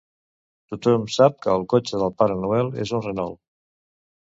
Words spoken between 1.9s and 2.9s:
del Pare Noel